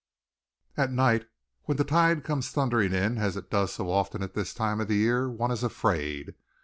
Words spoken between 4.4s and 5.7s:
time of the year, one is